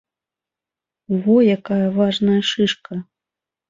Во 1.27 1.37
якая 1.59 1.81
важная 2.01 2.41
шышка! 2.53 2.93